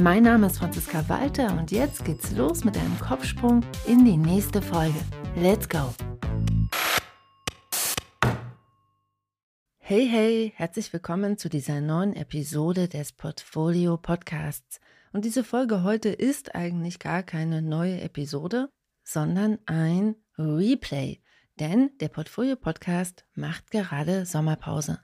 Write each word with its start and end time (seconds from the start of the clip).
Mein 0.00 0.22
Name 0.22 0.46
ist 0.46 0.58
Franziska 0.58 1.08
Walter 1.08 1.58
und 1.58 1.72
jetzt 1.72 2.04
geht's 2.04 2.30
los 2.30 2.62
mit 2.62 2.76
einem 2.76 2.96
Kopfsprung 3.00 3.64
in 3.84 4.04
die 4.04 4.16
nächste 4.16 4.62
Folge. 4.62 4.98
Let's 5.34 5.68
go! 5.68 5.92
Hey, 9.78 10.06
hey, 10.06 10.52
herzlich 10.54 10.92
willkommen 10.92 11.36
zu 11.36 11.48
dieser 11.48 11.80
neuen 11.80 12.14
Episode 12.14 12.86
des 12.86 13.10
Portfolio 13.10 13.96
Podcasts. 13.96 14.78
Und 15.12 15.24
diese 15.24 15.42
Folge 15.42 15.82
heute 15.82 16.10
ist 16.10 16.54
eigentlich 16.54 17.00
gar 17.00 17.24
keine 17.24 17.60
neue 17.60 18.00
Episode, 18.00 18.70
sondern 19.02 19.58
ein 19.66 20.14
Replay. 20.38 21.20
Denn 21.58 21.90
der 21.98 22.08
Portfolio 22.08 22.54
Podcast 22.54 23.24
macht 23.34 23.72
gerade 23.72 24.26
Sommerpause. 24.26 25.00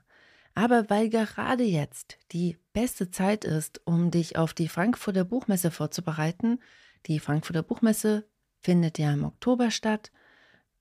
Aber 0.55 0.89
weil 0.89 1.09
gerade 1.09 1.63
jetzt 1.63 2.17
die 2.31 2.57
beste 2.73 3.11
Zeit 3.11 3.45
ist, 3.45 3.81
um 3.85 4.09
dich 4.09 4.37
auf 4.37 4.53
die 4.53 4.69
Frankfurter 4.69 5.25
Buchmesse 5.25 5.69
vorzubereiten, 5.69 6.59
die 7.05 7.19
Frankfurter 7.19 7.61
Buchmesse 7.61 8.27
findet 8.61 8.97
ja 8.97 9.13
im 9.13 9.25
Oktober 9.25 9.69
statt 9.69 10.11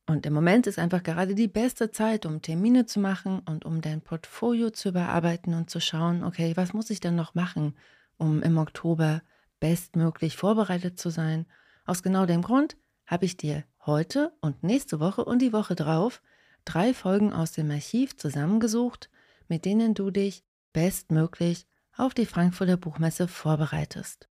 und 0.06 0.26
im 0.26 0.34
Moment 0.34 0.66
ist 0.66 0.78
einfach 0.78 1.02
gerade 1.02 1.34
die 1.34 1.48
beste 1.48 1.90
Zeit, 1.90 2.26
um 2.26 2.42
Termine 2.42 2.84
zu 2.84 3.00
machen 3.00 3.40
und 3.40 3.64
um 3.64 3.80
dein 3.80 4.02
Portfolio 4.02 4.70
zu 4.70 4.90
überarbeiten 4.90 5.54
und 5.54 5.70
zu 5.70 5.80
schauen, 5.80 6.24
okay, 6.24 6.52
was 6.56 6.74
muss 6.74 6.90
ich 6.90 7.00
denn 7.00 7.16
noch 7.16 7.34
machen, 7.34 7.74
um 8.18 8.42
im 8.42 8.58
Oktober 8.58 9.22
bestmöglich 9.60 10.36
vorbereitet 10.36 10.98
zu 10.98 11.08
sein. 11.08 11.46
Aus 11.86 12.02
genau 12.02 12.26
dem 12.26 12.42
Grund 12.42 12.76
habe 13.06 13.24
ich 13.24 13.38
dir 13.38 13.64
heute 13.86 14.32
und 14.40 14.62
nächste 14.62 15.00
Woche 15.00 15.24
und 15.24 15.40
die 15.40 15.52
Woche 15.52 15.74
drauf 15.74 16.22
drei 16.66 16.94
Folgen 16.94 17.32
aus 17.32 17.52
dem 17.52 17.70
Archiv 17.70 18.16
zusammengesucht, 18.16 19.10
mit 19.48 19.64
denen 19.64 19.94
du 19.94 20.10
dich 20.10 20.44
bestmöglich 20.72 21.66
auf 21.96 22.14
die 22.14 22.26
Frankfurter 22.26 22.76
Buchmesse 22.76 23.28
vorbereitest. 23.28 24.28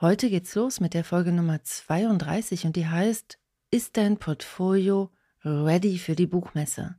Heute 0.00 0.30
geht's 0.30 0.54
los 0.54 0.80
mit 0.80 0.94
der 0.94 1.04
Folge 1.04 1.32
Nummer 1.32 1.62
32 1.62 2.66
und 2.66 2.76
die 2.76 2.88
heißt 2.88 3.38
ist 3.70 3.96
dein 3.96 4.18
Portfolio 4.18 5.10
ready 5.44 5.96
für 5.96 6.14
die 6.14 6.26
Buchmesse? 6.26 6.96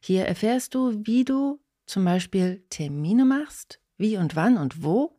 Hier 0.00 0.26
erfährst 0.26 0.74
du, 0.74 1.00
wie 1.06 1.24
du 1.24 1.60
zum 1.86 2.04
Beispiel 2.04 2.64
Termine 2.68 3.24
machst, 3.24 3.80
wie 3.96 4.16
und 4.16 4.36
wann 4.36 4.58
und 4.58 4.82
wo. 4.82 5.18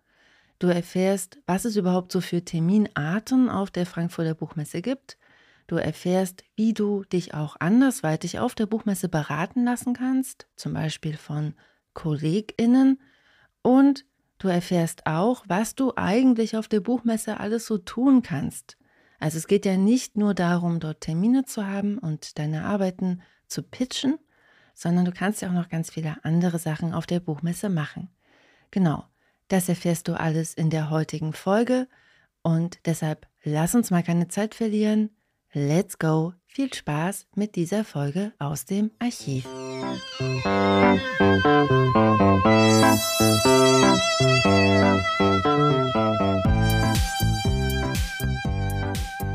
Du 0.59 0.67
erfährst, 0.67 1.39
was 1.47 1.65
es 1.65 1.75
überhaupt 1.75 2.11
so 2.11 2.21
für 2.21 2.45
Terminarten 2.45 3.49
auf 3.49 3.71
der 3.71 3.87
Frankfurter 3.87 4.35
Buchmesse 4.35 4.83
gibt. 4.83 5.17
Du 5.65 5.75
erfährst, 5.75 6.43
wie 6.55 6.73
du 6.73 7.03
dich 7.05 7.33
auch 7.33 7.55
andersweitig 7.59 8.39
auf 8.39 8.53
der 8.53 8.67
Buchmesse 8.67 9.09
beraten 9.09 9.65
lassen 9.65 9.93
kannst, 9.93 10.47
zum 10.55 10.73
Beispiel 10.73 11.17
von 11.17 11.55
KollegInnen. 11.93 12.99
Und 13.61 14.05
du 14.37 14.47
erfährst 14.47 15.05
auch, 15.05 15.43
was 15.47 15.75
du 15.75 15.93
eigentlich 15.95 16.57
auf 16.57 16.67
der 16.67 16.79
Buchmesse 16.79 17.39
alles 17.39 17.65
so 17.65 17.77
tun 17.77 18.21
kannst. 18.21 18.77
Also 19.19 19.37
es 19.37 19.47
geht 19.47 19.65
ja 19.65 19.77
nicht 19.77 20.17
nur 20.17 20.33
darum, 20.33 20.79
dort 20.79 21.01
Termine 21.01 21.45
zu 21.45 21.67
haben 21.67 21.99
und 21.99 22.39
deine 22.39 22.65
Arbeiten 22.65 23.21
zu 23.47 23.61
pitchen, 23.61 24.17
sondern 24.73 25.05
du 25.05 25.11
kannst 25.11 25.41
ja 25.41 25.49
auch 25.49 25.53
noch 25.53 25.69
ganz 25.69 25.91
viele 25.91 26.17
andere 26.23 26.57
Sachen 26.57 26.93
auf 26.93 27.05
der 27.05 27.19
Buchmesse 27.19 27.69
machen. 27.69 28.09
Genau, 28.71 29.05
das 29.47 29.69
erfährst 29.69 30.07
du 30.07 30.19
alles 30.19 30.55
in 30.55 30.71
der 30.71 30.89
heutigen 30.89 31.33
Folge 31.33 31.87
und 32.41 32.79
deshalb 32.85 33.27
lass 33.43 33.75
uns 33.75 33.91
mal 33.91 34.01
keine 34.01 34.27
Zeit 34.27 34.55
verlieren. 34.55 35.11
Let's 35.53 35.99
go! 35.99 36.33
Viel 36.53 36.73
Spaß 36.73 37.27
mit 37.35 37.55
dieser 37.55 37.85
Folge 37.85 38.33
aus 38.37 38.65
dem 38.65 38.91
Archiv. 38.99 39.47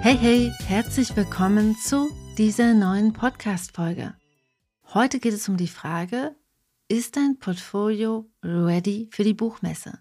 Hey, 0.03 0.19
hey, 0.19 0.53
herzlich 0.67 1.17
willkommen 1.17 1.75
zu 1.77 2.11
dieser 2.37 2.75
neuen 2.75 3.15
Podcast-Folge. 3.15 4.15
Heute 4.93 5.19
geht 5.19 5.33
es 5.33 5.49
um 5.49 5.57
die 5.57 5.69
Frage, 5.69 6.37
ist 6.89 7.17
dein 7.17 7.39
Portfolio 7.39 8.31
ready 8.45 9.09
für 9.11 9.25
die 9.25 9.33
Buchmesse? 9.33 10.01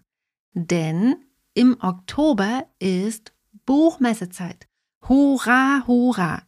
Denn 0.52 1.16
im 1.54 1.78
Oktober 1.80 2.66
ist 2.78 3.32
Buchmessezeit. 3.64 4.68
Hurra, 5.08 5.82
hurra! 5.86 6.42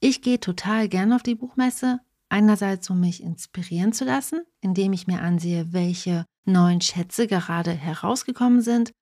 Ich 0.00 0.22
gehe 0.22 0.40
total 0.40 0.88
gern 0.88 1.12
auf 1.12 1.22
die 1.22 1.34
Buchmesse. 1.34 2.00
Einerseits, 2.28 2.90
um 2.90 3.00
mich 3.00 3.22
inspirieren 3.22 3.92
zu 3.92 4.04
lassen, 4.04 4.42
indem 4.60 4.92
ich 4.92 5.06
mir 5.06 5.22
ansehe, 5.22 5.72
welche 5.72 6.26
neuen 6.44 6.80
Schätze 6.80 7.26
gerade 7.26 7.72
herausgekommen 7.72 8.60
sind 8.60 8.92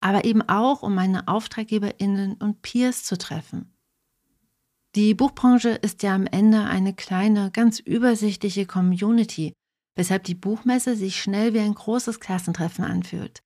aber 0.00 0.24
eben 0.24 0.42
auch, 0.42 0.82
um 0.82 0.94
meine 0.94 1.28
Auftraggeberinnen 1.28 2.34
und 2.34 2.62
Peers 2.62 3.04
zu 3.04 3.18
treffen. 3.18 3.76
Die 4.96 5.14
Buchbranche 5.14 5.70
ist 5.70 6.02
ja 6.02 6.14
am 6.14 6.26
Ende 6.26 6.64
eine 6.64 6.94
kleine, 6.94 7.50
ganz 7.52 7.78
übersichtliche 7.78 8.66
Community, 8.66 9.52
weshalb 9.94 10.24
die 10.24 10.34
Buchmesse 10.34 10.96
sich 10.96 11.22
schnell 11.22 11.54
wie 11.54 11.60
ein 11.60 11.74
großes 11.74 12.18
Klassentreffen 12.18 12.84
anfühlt. 12.84 13.40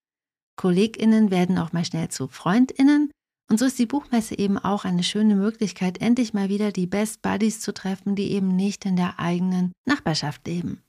Kolleginnen 0.56 1.30
werden 1.30 1.58
auch 1.58 1.72
mal 1.72 1.84
schnell 1.84 2.08
zu 2.08 2.28
Freundinnen 2.28 3.10
und 3.50 3.58
so 3.58 3.66
ist 3.66 3.78
die 3.78 3.86
Buchmesse 3.86 4.38
eben 4.38 4.58
auch 4.58 4.84
eine 4.84 5.02
schöne 5.02 5.36
Möglichkeit, 5.36 6.00
endlich 6.00 6.32
mal 6.32 6.48
wieder 6.48 6.72
die 6.72 6.86
Best 6.86 7.22
Buddies 7.22 7.60
zu 7.60 7.74
treffen, 7.74 8.16
die 8.16 8.32
eben 8.32 8.48
nicht 8.56 8.84
in 8.86 8.96
der 8.96 9.18
eigenen 9.18 9.72
Nachbarschaft 9.84 10.46
leben. 10.46 10.82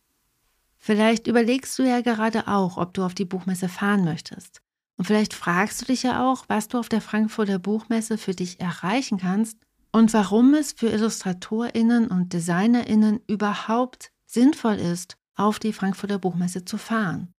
Vielleicht 0.77 1.27
überlegst 1.27 1.77
du 1.77 1.83
ja 1.83 2.01
gerade 2.01 2.47
auch, 2.47 2.77
ob 2.77 2.93
du 2.93 3.03
auf 3.03 3.13
die 3.13 3.25
Buchmesse 3.25 3.67
fahren 3.67 4.05
möchtest. 4.05 4.61
Und 4.97 5.05
vielleicht 5.05 5.33
fragst 5.33 5.81
du 5.81 5.85
dich 5.85 6.03
ja 6.03 6.25
auch, 6.25 6.45
was 6.47 6.67
du 6.67 6.77
auf 6.77 6.87
der 6.87 7.01
Frankfurter 7.01 7.59
Buchmesse 7.59 8.17
für 8.17 8.33
dich 8.33 8.61
erreichen 8.61 9.17
kannst 9.17 9.57
und 9.91 10.13
warum 10.13 10.53
es 10.53 10.71
für 10.71 10.87
Illustratorinnen 10.87 12.07
und 12.07 12.31
Designerinnen 12.31 13.19
überhaupt 13.27 14.11
sinnvoll 14.25 14.75
ist, 14.75 15.17
auf 15.35 15.59
die 15.59 15.73
Frankfurter 15.73 16.19
Buchmesse 16.19 16.63
zu 16.63 16.77
fahren. 16.77 17.33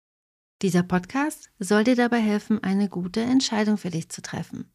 Dieser 0.62 0.82
Podcast 0.82 1.50
soll 1.58 1.84
dir 1.84 1.96
dabei 1.96 2.20
helfen, 2.20 2.62
eine 2.62 2.88
gute 2.88 3.20
Entscheidung 3.20 3.78
für 3.78 3.90
dich 3.90 4.08
zu 4.08 4.22
treffen. 4.22 4.70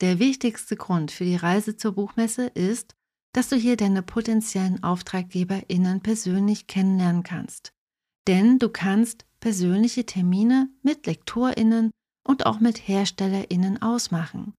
Der 0.00 0.18
wichtigste 0.20 0.76
Grund 0.76 1.10
für 1.10 1.24
die 1.24 1.36
Reise 1.36 1.76
zur 1.76 1.92
Buchmesse 1.92 2.46
ist, 2.46 2.94
dass 3.32 3.48
du 3.48 3.56
hier 3.56 3.76
deine 3.76 4.02
potenziellen 4.02 4.82
Auftraggeberinnen 4.82 6.00
persönlich 6.00 6.66
kennenlernen 6.66 7.24
kannst. 7.24 7.72
Denn 8.26 8.58
du 8.58 8.68
kannst 8.68 9.26
persönliche 9.40 10.06
Termine 10.06 10.70
mit 10.82 11.06
Lektorinnen 11.06 11.90
und 12.26 12.46
auch 12.46 12.60
mit 12.60 12.86
Herstellerinnen 12.86 13.82
ausmachen. 13.82 14.54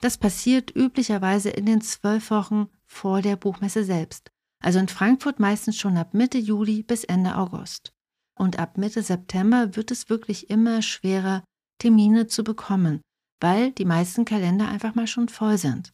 Das 0.00 0.18
passiert 0.18 0.74
üblicherweise 0.74 1.50
in 1.50 1.66
den 1.66 1.80
zwölf 1.80 2.30
Wochen 2.30 2.68
vor 2.86 3.22
der 3.22 3.36
Buchmesse 3.36 3.84
selbst, 3.84 4.30
also 4.62 4.78
in 4.78 4.88
Frankfurt 4.88 5.40
meistens 5.40 5.76
schon 5.76 5.96
ab 5.96 6.14
Mitte 6.14 6.38
Juli 6.38 6.82
bis 6.82 7.04
Ende 7.04 7.36
August. 7.36 7.92
Und 8.38 8.58
ab 8.58 8.78
Mitte 8.78 9.02
September 9.02 9.76
wird 9.76 9.90
es 9.90 10.08
wirklich 10.08 10.48
immer 10.48 10.80
schwerer, 10.80 11.44
Termine 11.78 12.26
zu 12.26 12.44
bekommen, 12.44 13.00
weil 13.40 13.72
die 13.72 13.84
meisten 13.84 14.24
Kalender 14.24 14.68
einfach 14.68 14.94
mal 14.94 15.06
schon 15.06 15.28
voll 15.28 15.58
sind. 15.58 15.92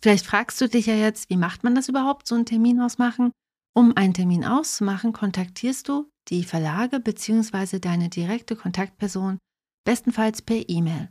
Vielleicht 0.00 0.26
fragst 0.26 0.60
du 0.60 0.68
dich 0.68 0.86
ja 0.86 0.94
jetzt, 0.94 1.28
wie 1.28 1.36
macht 1.36 1.64
man 1.64 1.74
das 1.74 1.88
überhaupt, 1.88 2.28
so 2.28 2.34
einen 2.34 2.46
Termin 2.46 2.80
ausmachen? 2.80 3.32
Um 3.74 3.96
einen 3.96 4.14
Termin 4.14 4.44
auszumachen, 4.44 5.12
kontaktierst 5.12 5.88
du 5.88 6.08
die 6.28 6.44
Verlage 6.44 7.00
bzw. 7.00 7.78
deine 7.78 8.08
direkte 8.08 8.54
Kontaktperson 8.54 9.38
bestenfalls 9.84 10.42
per 10.42 10.68
E-Mail. 10.68 11.08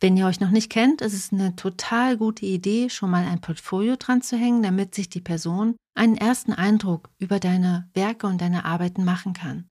Wenn 0.00 0.16
ihr 0.16 0.26
euch 0.26 0.40
noch 0.40 0.50
nicht 0.50 0.70
kennt, 0.70 1.00
ist 1.00 1.14
es 1.14 1.32
eine 1.32 1.56
total 1.56 2.16
gute 2.16 2.46
Idee, 2.46 2.90
schon 2.90 3.10
mal 3.10 3.24
ein 3.24 3.40
Portfolio 3.40 3.96
dran 3.96 4.22
zu 4.22 4.36
hängen, 4.36 4.62
damit 4.62 4.94
sich 4.94 5.08
die 5.08 5.20
Person 5.20 5.76
einen 5.94 6.16
ersten 6.16 6.52
Eindruck 6.52 7.10
über 7.18 7.38
deine 7.38 7.88
Werke 7.94 8.26
und 8.26 8.40
deine 8.40 8.64
Arbeiten 8.64 9.04
machen 9.04 9.32
kann. 9.32 9.68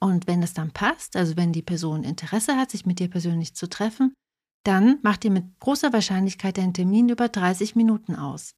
Und 0.00 0.26
wenn 0.26 0.42
es 0.42 0.54
dann 0.54 0.72
passt, 0.72 1.16
also 1.16 1.36
wenn 1.36 1.52
die 1.52 1.62
Person 1.62 2.04
Interesse 2.04 2.56
hat, 2.56 2.70
sich 2.70 2.86
mit 2.86 2.98
dir 2.98 3.08
persönlich 3.08 3.54
zu 3.54 3.68
treffen, 3.68 4.14
dann 4.64 4.98
macht 5.02 5.24
ihr 5.24 5.30
mit 5.30 5.44
großer 5.60 5.92
Wahrscheinlichkeit 5.92 6.58
einen 6.58 6.74
Termin 6.74 7.08
über 7.08 7.28
30 7.28 7.76
Minuten 7.76 8.16
aus. 8.16 8.54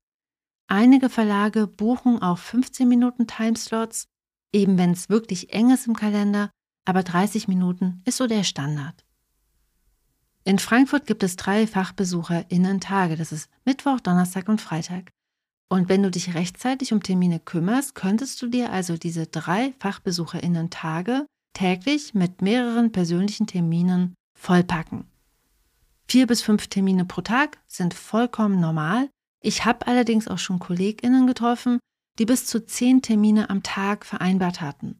Einige 0.69 1.09
Verlage 1.09 1.67
buchen 1.67 2.23
auch 2.23 2.39
15 2.39 2.89
Minuten 2.89 3.27
Timeslots 3.27 4.09
eben 4.53 4.79
wenn 4.79 4.93
es 4.93 5.09
wirklich 5.09 5.53
eng 5.53 5.71
ist 5.71 5.87
im 5.87 5.97
Kalender, 5.97 6.51
aber 6.85 7.03
30 7.03 7.49
Minuten 7.49 8.03
ist 8.05 8.19
so 8.19 8.27
der 8.27 8.45
Standard. 8.45 9.05
In 10.45 10.59
Frankfurt 10.59 11.07
gibt 11.07 11.23
es 11.23 11.37
drei 11.37 11.67
FachbesucherInnen-Tage. 11.67 13.17
Das 13.17 13.31
ist 13.31 13.49
Mittwoch, 13.65 14.01
Donnerstag 14.01 14.49
und 14.49 14.61
Freitag. 14.61 15.11
Und 15.69 15.89
wenn 15.89 16.03
du 16.03 16.11
dich 16.11 16.35
rechtzeitig 16.35 16.93
um 16.93 17.03
Termine 17.03 17.39
kümmerst, 17.39 17.95
könntest 17.95 18.43
du 18.43 18.49
dir 18.49 18.73
also 18.73 18.97
diese 18.97 19.27
drei 19.27 19.73
FachbesucherInnen-Tage 19.79 21.27
täglich 21.55 22.13
mit 22.15 22.43
mehreren 22.43 22.91
persönlichen 22.93 23.47
Terminen 23.47 24.15
vollpacken. 24.37 25.07
Vier 26.09 26.27
bis 26.27 26.43
fünf 26.43 26.69
Termine 26.69 27.05
pro 27.05 27.21
Tag 27.21 27.59
sind 27.67 27.95
vollkommen 27.95 28.61
normal. 28.61 29.09
Ich 29.43 29.65
habe 29.65 29.87
allerdings 29.87 30.29
auch 30.29 30.39
schon 30.39 30.59
KollegInnen 30.59 31.27
getroffen, 31.27 31.79
die 32.19 32.27
bis 32.27 32.47
zu 32.47 32.65
zehn 32.65 33.03
Termine 33.03 33.51
am 33.51 33.63
Tag 33.63 34.05
vereinbart 34.05 34.61
hatten. 34.61 34.99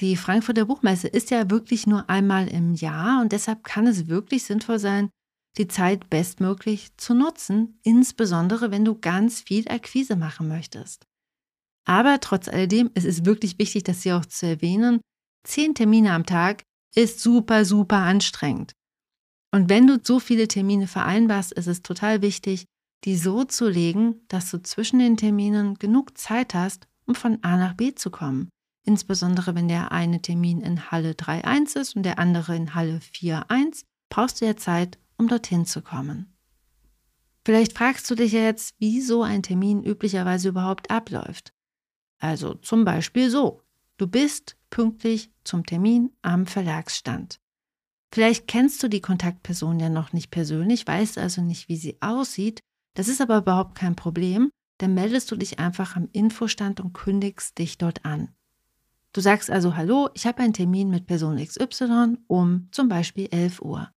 Die 0.00 0.16
Frankfurter 0.16 0.64
Buchmesse 0.64 1.08
ist 1.08 1.30
ja 1.30 1.50
wirklich 1.50 1.86
nur 1.86 2.10
einmal 2.10 2.48
im 2.48 2.74
Jahr 2.74 3.20
und 3.20 3.32
deshalb 3.32 3.64
kann 3.64 3.86
es 3.86 4.08
wirklich 4.08 4.44
sinnvoll 4.44 4.78
sein, 4.78 5.10
die 5.56 5.68
Zeit 5.68 6.10
bestmöglich 6.10 6.96
zu 6.96 7.14
nutzen, 7.14 7.78
insbesondere 7.84 8.70
wenn 8.72 8.84
du 8.84 8.98
ganz 8.98 9.40
viel 9.40 9.68
Akquise 9.68 10.16
machen 10.16 10.48
möchtest. 10.48 11.06
Aber 11.86 12.18
trotz 12.20 12.48
alledem, 12.48 12.90
es 12.94 13.04
ist 13.04 13.24
wirklich 13.24 13.58
wichtig, 13.58 13.84
das 13.84 14.02
hier 14.02 14.16
auch 14.16 14.26
zu 14.26 14.46
erwähnen, 14.46 15.00
zehn 15.46 15.74
Termine 15.74 16.12
am 16.12 16.26
Tag 16.26 16.62
ist 16.94 17.20
super, 17.20 17.64
super 17.64 17.98
anstrengend. 17.98 18.72
Und 19.54 19.68
wenn 19.68 19.86
du 19.86 20.00
so 20.02 20.18
viele 20.18 20.48
Termine 20.48 20.88
vereinbarst, 20.88 21.52
ist 21.52 21.68
es 21.68 21.80
total 21.80 22.22
wichtig, 22.22 22.64
die 23.04 23.16
so 23.16 23.44
zu 23.44 23.68
legen, 23.68 24.16
dass 24.26 24.50
du 24.50 24.60
zwischen 24.60 24.98
den 24.98 25.16
Terminen 25.16 25.74
genug 25.76 26.18
Zeit 26.18 26.54
hast, 26.54 26.88
um 27.06 27.14
von 27.14 27.38
A 27.42 27.56
nach 27.56 27.74
B 27.74 27.94
zu 27.94 28.10
kommen. 28.10 28.48
Insbesondere 28.82 29.54
wenn 29.54 29.68
der 29.68 29.92
eine 29.92 30.20
Termin 30.20 30.60
in 30.60 30.90
Halle 30.90 31.12
3.1 31.12 31.78
ist 31.78 31.94
und 31.94 32.02
der 32.02 32.18
andere 32.18 32.56
in 32.56 32.74
Halle 32.74 32.98
4.1, 32.98 33.84
brauchst 34.08 34.40
du 34.40 34.46
ja 34.46 34.56
Zeit, 34.56 34.98
um 35.18 35.28
dorthin 35.28 35.66
zu 35.66 35.82
kommen. 35.82 36.34
Vielleicht 37.44 37.78
fragst 37.78 38.10
du 38.10 38.16
dich 38.16 38.32
jetzt, 38.32 38.74
wie 38.80 39.00
so 39.00 39.22
ein 39.22 39.44
Termin 39.44 39.84
üblicherweise 39.84 40.48
überhaupt 40.48 40.90
abläuft. 40.90 41.54
Also 42.18 42.54
zum 42.54 42.84
Beispiel 42.84 43.30
so. 43.30 43.62
Du 43.98 44.08
bist 44.08 44.56
pünktlich 44.70 45.30
zum 45.44 45.64
Termin 45.64 46.10
am 46.22 46.46
Verlagsstand. 46.46 47.38
Vielleicht 48.14 48.46
kennst 48.46 48.80
du 48.80 48.86
die 48.86 49.00
Kontaktperson 49.00 49.80
ja 49.80 49.88
noch 49.88 50.12
nicht 50.12 50.30
persönlich, 50.30 50.86
weißt 50.86 51.18
also 51.18 51.42
nicht, 51.42 51.68
wie 51.68 51.76
sie 51.76 51.96
aussieht. 52.00 52.60
Das 52.94 53.08
ist 53.08 53.20
aber 53.20 53.38
überhaupt 53.38 53.74
kein 53.74 53.96
Problem. 53.96 54.50
Dann 54.78 54.94
meldest 54.94 55.32
du 55.32 55.36
dich 55.36 55.58
einfach 55.58 55.96
am 55.96 56.08
Infostand 56.12 56.78
und 56.78 56.92
kündigst 56.92 57.58
dich 57.58 57.76
dort 57.76 58.04
an. 58.04 58.28
Du 59.12 59.20
sagst 59.20 59.50
also, 59.50 59.74
hallo, 59.74 60.10
ich 60.14 60.28
habe 60.28 60.44
einen 60.44 60.52
Termin 60.52 60.90
mit 60.90 61.08
Person 61.08 61.44
XY 61.44 62.18
um 62.28 62.68
zum 62.70 62.88
Beispiel 62.88 63.26
11 63.32 63.60
Uhr. 63.62 63.90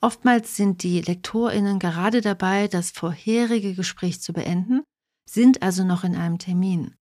Oftmals 0.00 0.56
sind 0.56 0.82
die 0.82 1.02
Lektorinnen 1.02 1.78
gerade 1.78 2.22
dabei, 2.22 2.68
das 2.68 2.90
vorherige 2.90 3.74
Gespräch 3.74 4.22
zu 4.22 4.32
beenden, 4.32 4.82
sind 5.28 5.60
also 5.60 5.84
noch 5.84 6.04
in 6.04 6.16
einem 6.16 6.38
Termin. 6.38 6.95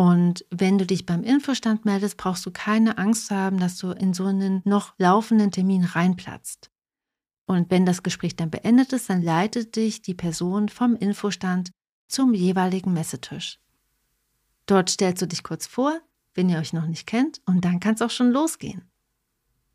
Und 0.00 0.46
wenn 0.48 0.78
du 0.78 0.86
dich 0.86 1.04
beim 1.04 1.22
Infostand 1.22 1.84
meldest, 1.84 2.16
brauchst 2.16 2.46
du 2.46 2.50
keine 2.50 2.96
Angst 2.96 3.30
haben, 3.30 3.60
dass 3.60 3.76
du 3.76 3.90
in 3.90 4.14
so 4.14 4.24
einen 4.24 4.62
noch 4.64 4.94
laufenden 4.96 5.50
Termin 5.50 5.84
reinplatzt. 5.84 6.70
Und 7.44 7.70
wenn 7.70 7.84
das 7.84 8.02
Gespräch 8.02 8.34
dann 8.34 8.50
beendet 8.50 8.94
ist, 8.94 9.10
dann 9.10 9.20
leitet 9.20 9.76
dich 9.76 10.00
die 10.00 10.14
Person 10.14 10.70
vom 10.70 10.96
Infostand 10.96 11.72
zum 12.08 12.32
jeweiligen 12.32 12.94
Messetisch. 12.94 13.60
Dort 14.64 14.88
stellst 14.88 15.20
du 15.20 15.26
dich 15.26 15.42
kurz 15.42 15.66
vor, 15.66 16.00
wenn 16.32 16.48
ihr 16.48 16.56
euch 16.60 16.72
noch 16.72 16.86
nicht 16.86 17.06
kennt, 17.06 17.42
und 17.44 17.66
dann 17.66 17.78
kann 17.78 17.92
es 17.92 18.00
auch 18.00 18.08
schon 18.08 18.30
losgehen. 18.30 18.90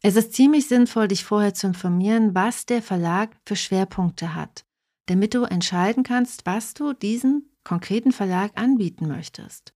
Es 0.02 0.16
ist 0.16 0.34
ziemlich 0.34 0.68
sinnvoll, 0.68 1.08
dich 1.08 1.24
vorher 1.24 1.54
zu 1.54 1.68
informieren, 1.68 2.34
was 2.34 2.66
der 2.66 2.82
Verlag 2.82 3.38
für 3.46 3.56
Schwerpunkte 3.56 4.34
hat, 4.34 4.66
damit 5.06 5.36
du 5.36 5.44
entscheiden 5.44 6.02
kannst, 6.02 6.48
was 6.48 6.74
du 6.74 6.94
diesem 6.94 7.44
konkreten 7.64 8.12
Verlag 8.12 8.54
anbieten 8.56 9.08
möchtest. 9.08 9.76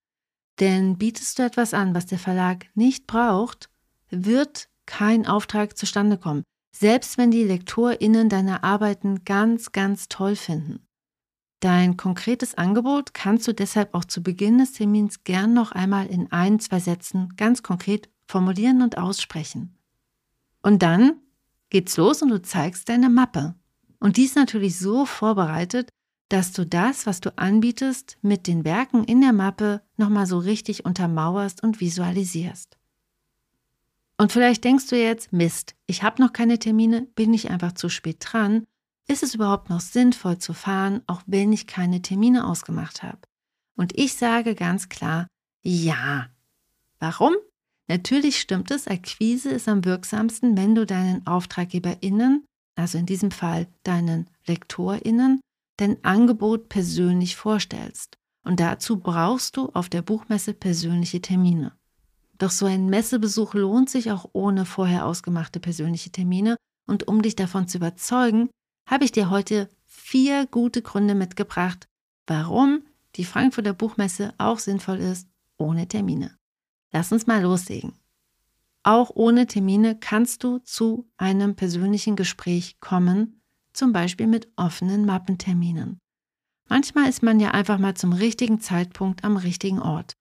Denn 0.60 0.98
bietest 0.98 1.40
du 1.40 1.44
etwas 1.44 1.74
an, 1.74 1.96
was 1.96 2.06
der 2.06 2.20
Verlag 2.20 2.68
nicht 2.76 3.08
braucht, 3.08 3.70
wird 4.10 4.70
kein 4.86 5.26
Auftrag 5.26 5.78
zustande 5.78 6.18
kommen, 6.18 6.44
selbst 6.76 7.18
wenn 7.18 7.32
die 7.32 7.44
LektorInnen 7.44 8.30
deine 8.30 8.64
Arbeiten 8.64 9.24
ganz, 9.24 9.72
ganz 9.72 10.10
toll 10.10 10.36
finden. 10.36 10.86
Dein 11.62 11.98
konkretes 11.98 12.56
Angebot 12.56 13.14
kannst 13.14 13.48
du 13.48 13.54
deshalb 13.54 13.94
auch 13.94 14.06
zu 14.06 14.24
Beginn 14.24 14.60
des 14.60 14.74
Termins 14.74 15.24
gern 15.24 15.54
noch 15.54 15.74
einmal 15.74 16.08
in 16.08 16.32
ein, 16.32 16.60
zwei 16.60 16.80
Sätzen 16.80 17.34
ganz 17.36 17.64
konkret 17.64 18.10
formulieren 18.28 18.82
und 18.82 18.98
aussprechen. 18.98 19.78
Und 20.62 20.82
dann 20.84 21.22
geht's 21.70 21.98
los 21.98 22.22
und 22.22 22.30
du 22.30 22.42
zeigst 22.42 22.88
deine 22.88 23.10
Mappe. 23.10 23.56
Und 24.00 24.16
die 24.18 24.24
ist 24.24 24.36
natürlich 24.36 24.80
so 24.80 25.06
vorbereitet, 25.06 25.90
dass 26.30 26.52
du 26.52 26.66
das, 26.66 27.06
was 27.06 27.22
du 27.22 27.38
anbietest, 27.38 28.18
mit 28.22 28.48
den 28.48 28.64
Werken 28.64 29.04
in 29.04 29.22
der 29.22 29.34
Mappe 29.34 29.82
nochmal 29.98 30.28
so 30.28 30.38
richtig 30.38 30.86
untermauerst 30.86 31.64
und 31.64 31.82
visualisierst. 31.82 32.78
Und 34.18 34.32
vielleicht 34.32 34.64
denkst 34.64 34.88
du 34.88 35.02
jetzt, 35.02 35.34
Mist, 35.34 35.76
ich 35.88 36.04
habe 36.04 36.22
noch 36.22 36.34
keine 36.34 36.60
Termine, 36.60 37.04
bin 37.16 37.34
ich 37.34 37.50
einfach 37.50 37.72
zu 37.72 37.90
spät 37.90 38.18
dran. 38.20 38.66
Ist 39.08 39.24
es 39.24 39.34
überhaupt 39.34 39.70
noch 39.70 39.80
sinnvoll 39.80 40.38
zu 40.38 40.54
fahren, 40.54 41.02
auch 41.08 41.22
wenn 41.26 41.52
ich 41.52 41.68
keine 41.68 42.02
Termine 42.02 42.46
ausgemacht 42.46 43.02
habe? 43.02 43.20
Und 43.76 43.98
ich 43.98 44.14
sage 44.14 44.56
ganz 44.56 44.90
klar, 44.90 45.28
ja. 45.64 46.28
Warum? 47.00 47.34
Natürlich 47.88 48.40
stimmt 48.40 48.70
es, 48.72 48.88
Akquise 48.88 49.50
ist 49.50 49.68
am 49.68 49.84
wirksamsten, 49.84 50.56
wenn 50.58 50.76
du 50.76 50.86
deinen 50.86 51.26
AuftraggeberInnen, 51.26 52.46
also 52.76 52.98
in 52.98 53.08
diesem 53.08 53.32
Fall 53.32 53.68
deinen 53.84 54.30
LektorInnen, 54.46 55.40
dein 55.82 56.04
Angebot 56.04 56.70
persönlich 56.70 57.36
vorstellst. 57.36 58.18
Und 58.44 58.60
dazu 58.60 59.00
brauchst 59.00 59.58
du 59.58 59.70
auf 59.70 59.90
der 59.90 60.02
Buchmesse 60.02 60.54
persönliche 60.54 61.22
Termine. 61.22 61.74
Doch 62.38 62.52
so 62.52 62.66
ein 62.66 62.88
Messebesuch 62.88 63.54
lohnt 63.54 63.90
sich 63.90 64.12
auch 64.12 64.30
ohne 64.34 64.66
vorher 64.66 65.06
ausgemachte 65.06 65.60
persönliche 65.60 66.10
Termine. 66.10 66.56
Und 66.88 67.08
um 67.08 67.22
dich 67.22 67.36
davon 67.36 67.68
zu 67.68 67.78
überzeugen, 67.78 68.50
habe 68.88 69.04
ich 69.04 69.12
dir 69.12 69.30
heute 69.30 69.70
vier 69.86 70.48
gute 70.48 70.82
Gründe 70.82 71.16
mitgebracht, 71.16 71.88
warum 72.26 72.84
die 73.16 73.26
Frankfurter 73.26 73.74
Buchmesse 73.74 74.34
auch 74.38 74.60
sinnvoll 74.60 74.98
ist 74.98 75.28
ohne 75.58 75.88
Termine. 75.88 76.36
Lass 76.92 77.12
uns 77.12 77.28
mal 77.28 77.42
loslegen. 77.42 77.94
Auch 78.84 79.12
ohne 79.14 79.46
Termine 79.46 80.00
kannst 80.00 80.44
du 80.44 80.60
zu 80.60 81.12
einem 81.18 81.56
persönlichen 81.56 82.16
Gespräch 82.16 82.80
kommen 82.80 83.39
zum 83.74 83.92
Beispiel 83.94 84.28
mit 84.28 84.48
offenen 84.56 85.06
Mappenterminen. 85.06 86.00
Manchmal 86.68 87.10
ist 87.10 87.24
man 87.24 87.40
ja 87.40 87.52
einfach 87.52 87.80
mal 87.80 87.96
zum 87.96 88.14
richtigen 88.14 88.60
Zeitpunkt 88.62 89.24
am 89.24 89.38
richtigen 89.38 89.82
Ort. 89.82 90.14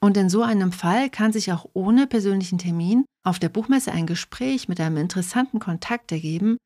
Und 0.00 0.18
in 0.18 0.28
so 0.28 0.42
einem 0.42 0.70
Fall 0.70 1.08
kann 1.08 1.32
sich 1.32 1.50
auch 1.50 1.66
ohne 1.72 2.06
persönlichen 2.06 2.58
Termin 2.58 3.06
auf 3.24 3.38
der 3.38 3.48
Buchmesse 3.48 3.90
ein 3.90 4.06
Gespräch 4.06 4.68
mit 4.68 4.78
einem 4.80 4.98
interessanten 4.98 5.60
Kontakt 5.60 6.12
ergeben, 6.12 6.58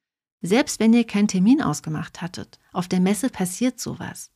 selbst 0.42 0.80
wenn 0.80 0.92
ihr 0.92 1.04
keinen 1.04 1.28
Termin 1.28 1.62
ausgemacht 1.62 2.20
hattet. 2.20 2.58
Auf 2.72 2.88
der 2.88 3.00
Messe 3.00 3.28
passiert 3.28 3.78
sowas. 3.78 4.30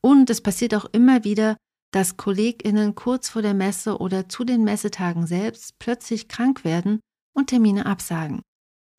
Und 0.00 0.30
es 0.30 0.40
passiert 0.40 0.74
auch 0.74 0.86
immer 0.86 1.22
wieder, 1.24 1.56
dass 1.92 2.16
KollegInnen 2.16 2.94
kurz 2.94 3.28
vor 3.28 3.42
der 3.42 3.54
Messe 3.54 3.98
oder 3.98 4.28
zu 4.28 4.44
den 4.44 4.64
Messetagen 4.64 5.26
selbst 5.26 5.78
plötzlich 5.78 6.28
krank 6.28 6.64
werden 6.64 7.00
und 7.34 7.48
Termine 7.48 7.84
absagen. 7.84 8.40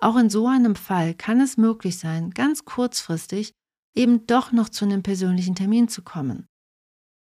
Auch 0.03 0.17
in 0.17 0.29
so 0.29 0.47
einem 0.47 0.75
Fall 0.75 1.13
kann 1.13 1.39
es 1.39 1.55
möglich 1.55 1.97
sein, 1.97 2.31
ganz 2.31 2.65
kurzfristig 2.65 3.53
eben 3.95 4.27
doch 4.27 4.51
noch 4.51 4.67
zu 4.67 4.83
einem 4.83 5.01
persönlichen 5.01 5.55
Termin 5.55 5.87
zu 5.87 6.01
kommen. 6.01 6.45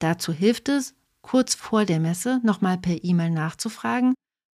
Dazu 0.00 0.32
hilft 0.32 0.68
es, 0.68 0.96
kurz 1.20 1.54
vor 1.54 1.84
der 1.84 2.00
Messe 2.00 2.40
nochmal 2.42 2.78
per 2.78 3.04
E-Mail 3.04 3.30
nachzufragen 3.30 4.14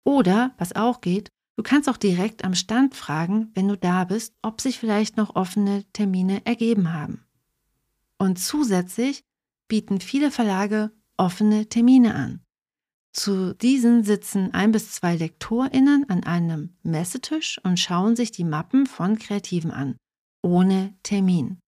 oder, 0.04 0.54
was 0.56 0.76
auch 0.76 1.00
geht, 1.00 1.30
du 1.56 1.64
kannst 1.64 1.88
auch 1.88 1.96
direkt 1.96 2.44
am 2.44 2.54
Stand 2.54 2.94
fragen, 2.94 3.50
wenn 3.54 3.66
du 3.66 3.76
da 3.76 4.04
bist, 4.04 4.36
ob 4.40 4.60
sich 4.60 4.78
vielleicht 4.78 5.16
noch 5.16 5.34
offene 5.34 5.82
Termine 5.92 6.46
ergeben 6.46 6.92
haben. 6.92 7.24
Und 8.18 8.38
zusätzlich 8.38 9.24
bieten 9.66 10.00
viele 10.00 10.30
Verlage 10.30 10.92
offene 11.16 11.68
Termine 11.68 12.14
an. 12.14 12.40
Zu 13.12 13.54
diesen 13.54 14.04
sitzen 14.04 14.54
ein 14.54 14.73
bis 14.73 14.92
zwei 14.92 15.16
LektorInnen 15.16 16.09
an 16.09 16.25
einem 16.25 16.76
Messetisch 16.83 17.61
und 17.62 17.78
schauen 17.78 18.16
sich 18.16 18.33
die 18.33 18.45
Mappen 18.45 18.87
von 18.87 19.19
Kreativen 19.19 19.71
an, 19.71 19.97
ohne 20.42 20.95
Termin. 21.02 21.59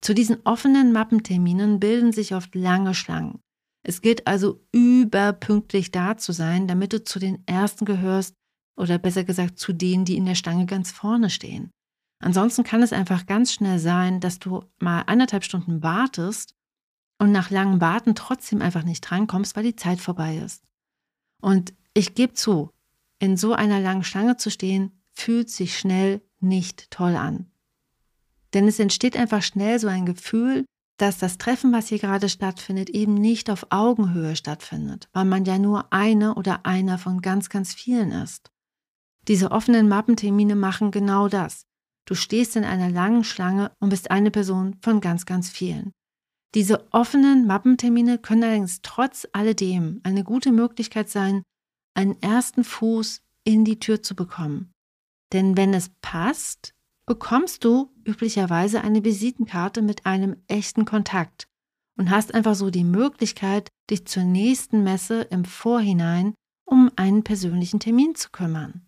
Zu 0.00 0.14
diesen 0.14 0.38
offenen 0.44 0.92
Mappenterminen 0.92 1.80
bilden 1.80 2.12
sich 2.12 2.34
oft 2.34 2.54
lange 2.54 2.94
Schlangen. 2.94 3.40
Es 3.82 4.00
gilt 4.00 4.26
also 4.26 4.64
überpünktlich 4.72 5.90
da 5.90 6.16
zu 6.16 6.32
sein, 6.32 6.68
damit 6.68 6.92
du 6.92 7.02
zu 7.02 7.18
den 7.18 7.42
Ersten 7.46 7.84
gehörst 7.84 8.34
oder 8.78 8.98
besser 8.98 9.24
gesagt 9.24 9.58
zu 9.58 9.72
denen, 9.72 10.04
die 10.04 10.16
in 10.16 10.26
der 10.26 10.34
Stange 10.34 10.66
ganz 10.66 10.92
vorne 10.92 11.30
stehen. 11.30 11.70
Ansonsten 12.22 12.64
kann 12.64 12.82
es 12.82 12.92
einfach 12.92 13.26
ganz 13.26 13.52
schnell 13.52 13.78
sein, 13.78 14.20
dass 14.20 14.38
du 14.38 14.62
mal 14.78 15.02
anderthalb 15.02 15.42
Stunden 15.42 15.82
wartest 15.82 16.54
und 17.20 17.32
nach 17.32 17.50
langem 17.50 17.80
Warten 17.80 18.14
trotzdem 18.14 18.62
einfach 18.62 18.82
nicht 18.82 19.02
drankommst, 19.02 19.54
weil 19.54 19.62
die 19.62 19.76
Zeit 19.76 20.00
vorbei 20.00 20.38
ist. 20.38 20.64
Und 21.40 21.74
ich 21.92 22.14
gebe 22.14 22.32
zu, 22.32 22.70
in 23.18 23.36
so 23.36 23.52
einer 23.52 23.78
langen 23.78 24.04
Schlange 24.04 24.38
zu 24.38 24.50
stehen, 24.50 25.02
fühlt 25.12 25.50
sich 25.50 25.78
schnell 25.78 26.22
nicht 26.40 26.90
toll 26.90 27.14
an. 27.16 27.50
Denn 28.54 28.66
es 28.66 28.78
entsteht 28.78 29.16
einfach 29.16 29.42
schnell 29.42 29.78
so 29.78 29.86
ein 29.86 30.06
Gefühl, 30.06 30.64
dass 30.96 31.18
das 31.18 31.36
Treffen, 31.36 31.72
was 31.72 31.88
hier 31.88 31.98
gerade 31.98 32.30
stattfindet, 32.30 32.88
eben 32.88 33.14
nicht 33.14 33.50
auf 33.50 33.66
Augenhöhe 33.68 34.34
stattfindet, 34.34 35.08
weil 35.12 35.26
man 35.26 35.44
ja 35.44 35.58
nur 35.58 35.92
eine 35.92 36.34
oder 36.34 36.64
einer 36.64 36.96
von 36.96 37.20
ganz, 37.20 37.50
ganz 37.50 37.74
vielen 37.74 38.12
ist. 38.12 38.50
Diese 39.28 39.50
offenen 39.50 39.88
Mappentermine 39.88 40.56
machen 40.56 40.90
genau 40.90 41.28
das. 41.28 41.66
Du 42.06 42.14
stehst 42.14 42.56
in 42.56 42.64
einer 42.64 42.88
langen 42.88 43.24
Schlange 43.24 43.72
und 43.78 43.90
bist 43.90 44.10
eine 44.10 44.30
Person 44.30 44.78
von 44.80 45.02
ganz, 45.02 45.26
ganz 45.26 45.50
vielen. 45.50 45.92
Diese 46.54 46.92
offenen 46.92 47.46
Mappentermine 47.46 48.18
können 48.18 48.42
allerdings 48.42 48.80
trotz 48.82 49.28
alledem 49.32 50.00
eine 50.02 50.24
gute 50.24 50.50
Möglichkeit 50.50 51.08
sein, 51.08 51.42
einen 51.94 52.20
ersten 52.22 52.64
Fuß 52.64 53.22
in 53.44 53.64
die 53.64 53.78
Tür 53.78 54.02
zu 54.02 54.16
bekommen. 54.16 54.72
Denn 55.32 55.56
wenn 55.56 55.74
es 55.74 55.90
passt, 56.02 56.74
bekommst 57.06 57.64
du 57.64 57.90
üblicherweise 58.04 58.82
eine 58.82 59.04
Visitenkarte 59.04 59.82
mit 59.82 60.06
einem 60.06 60.36
echten 60.48 60.84
Kontakt 60.84 61.46
und 61.96 62.10
hast 62.10 62.34
einfach 62.34 62.54
so 62.54 62.70
die 62.70 62.84
Möglichkeit, 62.84 63.68
dich 63.90 64.06
zur 64.06 64.24
nächsten 64.24 64.82
Messe 64.82 65.22
im 65.22 65.44
Vorhinein 65.44 66.34
um 66.64 66.90
einen 66.96 67.24
persönlichen 67.24 67.80
Termin 67.80 68.14
zu 68.14 68.30
kümmern. 68.30 68.86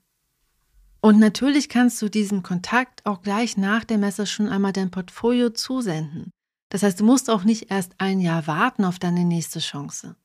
Und 1.01 1.19
natürlich 1.19 1.69
kannst 1.69 2.01
du 2.01 2.09
diesem 2.09 2.45
Kontakt 2.45 3.05
auch 3.05 3.23
gleich 3.23 3.57
nach 3.57 3.83
der 3.83 3.99
Messe 3.99 4.25
schon 4.25 4.49
einmal 4.49 4.73
dein 4.73 4.93
Portfolio 4.93 5.51
zusenden. 5.51 6.31
Das 6.73 6.83
heißt, 6.83 6.99
du 6.99 7.05
musst 7.05 7.29
auch 7.29 7.45
nicht 7.45 7.71
erst 7.71 7.93
ein 7.99 8.19
Jahr 8.19 8.47
warten 8.47 8.87
auf 8.87 8.99
deine 8.99 9.27
nächste 9.27 9.59
Chance. 9.59 10.17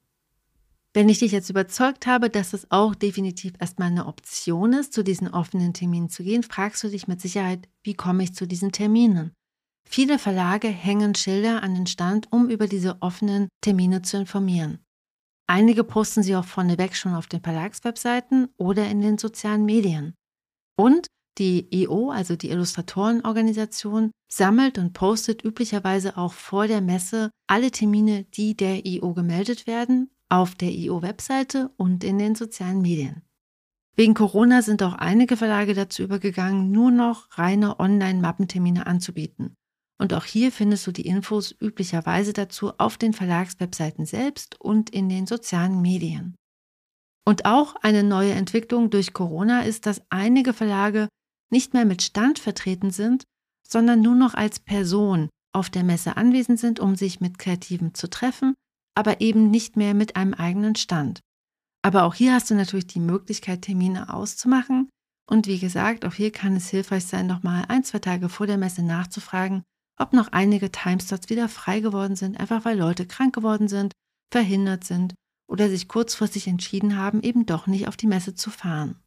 Wenn 0.94 1.10
ich 1.10 1.20
dich 1.20 1.34
jetzt 1.34 1.50
überzeugt 1.50 2.08
habe, 2.08 2.30
dass 2.30 2.54
es 2.54 2.72
auch 2.72 2.96
definitiv 2.96 3.51
erstmal 3.60 3.89
eine 3.89 4.06
Option 4.06 4.72
ist, 4.72 4.94
zu 4.94 5.04
diesen 5.04 5.27
offenen 5.27 5.74
Terminen 5.74 6.08
zu 6.08 6.24
gehen, 6.24 6.44
fragst 6.44 6.82
du 6.86 6.88
dich 6.88 7.06
mit 7.06 7.20
Sicherheit, 7.20 7.68
wie 7.84 7.96
komme 7.96 8.24
ich 8.24 8.34
zu 8.34 8.48
diesen 8.48 8.72
Terminen? 8.72 9.34
Viele 9.89 10.20
Verlage 10.20 10.70
hängen 10.70 11.16
Schilder 11.16 11.63
an 11.63 11.75
den 11.75 11.86
Stand, 11.86 12.32
um 12.32 12.50
über 12.50 12.68
diese 12.68 13.01
offenen 13.01 13.50
Termine 13.60 14.01
zu 14.04 14.16
informieren. 14.16 14.80
Einige 15.48 15.84
posten 15.84 16.24
sie 16.24 16.38
auch 16.38 16.46
vorneweg 16.46 16.96
schon 16.96 17.13
auf 17.13 17.27
den 17.27 17.42
Verlagswebseiten 17.42 18.48
oder 18.56 18.88
in 18.88 19.01
den 19.01 19.18
sozialen 19.18 19.66
Medien. 19.66 20.13
Und 20.77 21.08
die 21.38 21.67
EO, 21.72 22.12
also 22.12 22.36
die 22.36 22.50
Illustratorenorganisation, 22.50 24.12
sammelt 24.27 24.77
und 24.77 24.94
postet 24.94 25.44
üblicherweise 25.44 26.17
auch 26.17 26.34
vor 26.34 26.67
der 26.67 26.82
Messe 26.82 27.32
alle 27.48 27.72
Termine, 27.72 28.24
die 28.24 28.56
der 28.56 28.86
EO 28.86 29.13
gemeldet 29.13 29.67
werden 29.67 30.10
auf 30.29 30.56
der 30.56 30.72
IO-Webseite 30.72 31.72
und 31.77 32.03
in 32.03 32.17
den 32.17 32.36
sozialen 32.36 32.82
Medien. 32.82 33.22
Wegen 33.96 34.13
Corona 34.13 34.62
sind 34.62 34.84
auch 34.84 34.94
einige 34.94 35.38
Verlage 35.38 35.74
dazu 35.74 36.03
übergegangen, 36.03 36.72
nur 36.72 36.91
noch 36.91 37.27
reine 37.38 37.79
Online-Mappentermine 37.79 38.86
anzubieten. 38.86 39.56
Und 40.00 40.13
auch 40.13 40.25
hier 40.25 40.51
findest 40.51 40.86
du 40.86 40.91
die 40.91 41.08
Infos 41.08 41.56
üblicherweise 41.60 42.34
dazu 42.34 42.74
auf 42.77 42.98
den 42.98 43.13
Verlagswebseiten 43.13 44.06
selbst 44.06 44.60
und 44.62 44.91
in 44.91 45.10
den 45.10 45.25
sozialen 45.25 45.82
Medien. 45.82 46.36
Und 47.25 47.46
auch 47.46 47.75
eine 47.82 48.03
neue 48.03 48.34
Entwicklung 48.34 48.89
durch 48.89 49.13
Corona 49.13 49.63
ist, 49.63 49.86
dass 49.86 50.03
einige 50.10 50.53
Verlage 50.53 51.08
nicht 51.51 51.74
mehr 51.74 51.86
mit 51.86 52.01
Stand 52.01 52.39
vertreten 52.39 52.92
sind, 52.92 53.24
sondern 53.68 54.01
nur 54.01 54.16
noch 54.16 54.34
als 54.34 54.60
Person 54.60 55.30
auf 55.54 55.70
der 55.70 55.84
Messe 55.84 56.18
anwesend 56.18 56.60
sind, 56.60 56.80
um 56.80 56.96
sich 56.96 57.20
mit 57.20 57.39
Kreativen 57.39 57.94
zu 57.94 58.10
treffen 58.10 58.54
aber 58.98 59.22
eben 59.22 59.51
nicht 59.51 59.77
mehr 59.77 59.94
mit 59.94 60.16
einem 60.16 60.34
eigenen 60.34 60.75
Stand. 60.75 61.20
Aber 61.84 62.04
auch 62.04 62.16
hier 62.16 62.34
hast 62.34 62.50
du 62.50 62.56
natürlich 62.56 62.88
die 62.88 63.00
Möglichkeit, 63.00 63.62
Termine 63.62 64.12
auszumachen. 64.12 64.89
Und 65.30 65.46
wie 65.46 65.60
gesagt, 65.60 66.04
auch 66.04 66.16
hier 66.16 66.32
kann 66.32 66.56
es 66.56 66.70
hilfreich 66.70 67.06
sein, 67.06 67.27
nochmal 67.27 67.66
ein, 67.68 67.84
zwei 67.84 68.00
Tage 68.00 68.27
vor 68.27 68.48
der 68.48 68.58
Messe 68.58 68.82
nachzufragen, 68.82 69.62
ob 70.00 70.13
noch 70.13 70.30
einige 70.30 70.72
Timeslots 70.72 71.30
wieder 71.30 71.48
frei 71.48 71.80
geworden 71.80 72.16
sind, 72.16 72.39
einfach 72.39 72.66
weil 72.66 72.80
Leute 72.80 73.06
krank 73.06 73.36
geworden 73.36 73.68
sind, 73.68 73.94
verhindert 74.34 74.84
sind 74.84 75.13
oder 75.48 75.70
sich 75.70 75.88
kurzfristig 75.88 76.48
entschieden 76.48 76.98
haben, 76.98 77.22
eben 77.22 77.46
doch 77.46 77.68
nicht 77.68 77.88
auf 77.88 77.98
die 77.98 78.08
Messe 78.08 78.34
zu 78.34 78.50
fahren. 78.50 79.00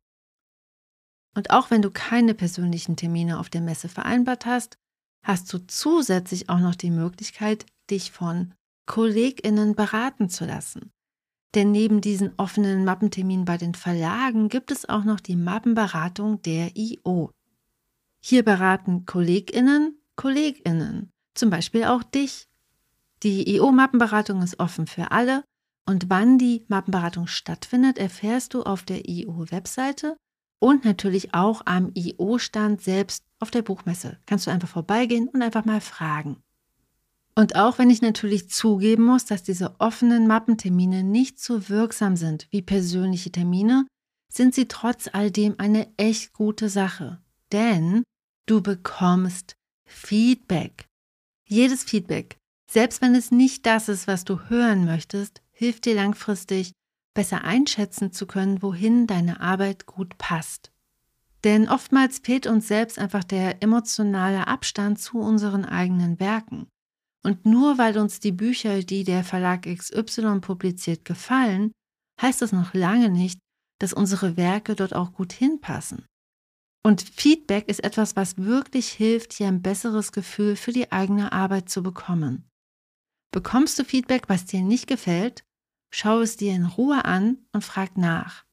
Und 1.35 1.51
auch 1.51 1.71
wenn 1.71 1.83
du 1.83 1.91
keine 1.91 2.35
persönlichen 2.35 2.97
Termine 2.97 3.39
auf 3.39 3.49
der 3.49 3.61
Messe 3.61 3.89
vereinbart 3.89 4.47
hast, 4.47 4.77
hast 5.23 5.53
du 5.53 5.59
zusätzlich 5.67 6.49
auch 6.49 6.59
noch 6.59 6.75
die 6.75 6.91
Möglichkeit, 6.91 7.67
dich 7.91 8.11
von 8.11 8.55
KollegInnen 8.87 9.75
beraten 9.75 10.29
zu 10.29 10.45
lassen. 10.45 10.91
Denn 11.55 11.73
neben 11.73 12.01
diesen 12.01 12.33
offenen 12.37 12.85
Mappenterminen 12.85 13.45
bei 13.45 13.57
den 13.57 13.75
Verlagen 13.75 14.49
gibt 14.49 14.71
es 14.71 14.89
auch 14.89 15.05
noch 15.05 15.21
die 15.21 15.37
Mappenberatung 15.37 16.43
der 16.43 16.77
IO. 16.77 17.31
Hier 18.23 18.45
beraten 18.45 19.07
KollegInnen 19.07 20.01
KollegInnen, 20.21 21.11
zum 21.35 21.49
Beispiel 21.49 21.85
auch 21.85 22.03
dich. 22.03 22.47
Die 23.23 23.57
IO-Mappenberatung 23.57 24.43
ist 24.43 24.61
offen 24.61 24.87
für 24.87 25.11
alle 25.13 25.45
und 25.87 26.11
wann 26.11 26.37
die 26.37 26.65
Mappenberatung 26.69 27.27
stattfindet, 27.27 27.97
erfährst 27.97 28.53
du 28.53 28.63
auf 28.63 28.83
der 28.83 29.09
IO-Webseite 29.09 30.17
und 30.61 30.85
natürlich 30.85 31.35
auch 31.35 31.63
am 31.65 31.91
IO-Stand 31.95 32.81
selbst 32.81 33.25
auf 33.41 33.51
der 33.51 33.63
Buchmesse. 33.63 34.19
Kannst 34.27 34.47
du 34.47 34.53
einfach 34.53 34.69
vorbeigehen 34.69 35.29
und 35.29 35.43
einfach 35.43 35.65
mal 35.65 35.81
fragen. 35.81 36.37
Und 37.35 37.57
auch 37.57 37.79
wenn 37.79 37.91
ich 37.91 38.03
natürlich 38.03 38.51
zugeben 38.51 39.05
muss, 39.05 39.25
dass 39.25 39.43
diese 39.43 39.75
offenen 39.81 40.27
Mappentermine 40.27 41.03
nicht 41.03 41.41
so 41.41 41.69
wirksam 41.69 42.17
sind 42.17 42.47
wie 42.51 42.63
persönliche 42.63 43.33
Termine, 43.33 43.87
sind 44.31 44.55
sie 44.55 44.69
trotz 44.69 45.09
alledem 45.13 45.55
eine 45.59 45.89
echt 45.97 46.35
gute 46.35 46.69
Sache. 46.69 47.21
Denn 47.51 48.05
du 48.47 48.61
bekommst 48.61 49.55
Feedback. 49.87 50.87
Jedes 51.47 51.83
Feedback, 51.83 52.37
selbst 52.71 53.01
wenn 53.01 53.15
es 53.15 53.31
nicht 53.31 53.65
das 53.67 53.89
ist, 53.89 54.07
was 54.07 54.25
du 54.25 54.41
hören 54.49 54.85
möchtest, 54.85 55.43
hilft 55.51 55.87
dir 55.87 55.95
langfristig, 55.95 56.73
besser 57.15 57.45
einschätzen 57.45 58.13
zu 58.13 58.27
können, 58.27 58.63
wohin 58.63 59.07
deine 59.07 59.41
Arbeit 59.41 59.87
gut 59.87 60.17
passt. 60.19 60.71
Denn 61.45 61.69
oftmals 61.69 62.19
fehlt 62.19 62.47
uns 62.47 62.69
selbst 62.69 62.99
einfach 62.99 63.25
der 63.25 63.63
emotionale 63.63 64.47
Abstand 64.47 65.01
zu 65.01 65.19
unseren 65.19 65.65
eigenen 65.65 66.21
Werken. 66.21 66.69
Und 67.23 67.47
nur 67.47 67.79
weil 67.79 67.99
uns 67.99 68.21
die 68.21 68.33
Bücher, 68.33 68.83
die 68.83 69.05
der 69.05 69.25
Verlag 69.25 69.63
XY 69.63 70.41
publiziert, 70.41 71.05
gefallen, 71.05 71.73
heißt 72.21 72.43
das 72.43 72.53
noch 72.53 72.75
lange 72.75 73.11
nicht, 73.11 73.39
dass 73.79 73.93
unsere 73.93 74.37
Werke 74.37 74.75
dort 74.75 74.95
auch 74.95 75.13
gut 75.13 75.33
hinpassen. 75.33 76.05
Und 76.83 77.03
Feedback 77.03 77.69
ist 77.69 77.85
etwas, 77.85 78.17
was 78.17 78.39
wirklich 78.39 78.91
hilft, 78.91 79.35
hier 79.35 79.49
ein 79.49 79.63
besseres 79.63 80.13
Gefühl 80.13 80.57
für 80.57 80.73
die 80.73 80.93
eigene 80.93 81.33
Arbeit 81.33 81.69
zu 81.69 81.83
bekommen. 81.83 82.49
Bekommst 83.33 83.79
du 83.79 83.85
Feedback, 83.85 84.29
was 84.29 84.47
dir 84.47 84.63
nicht 84.63 84.87
gefällt, 84.87 85.45
schau 85.91 86.21
es 86.21 86.37
dir 86.37 86.55
in 86.55 86.65
Ruhe 86.65 87.05
an 87.05 87.39
und 87.53 87.65
frag 87.65 87.97
nach. 87.97 88.45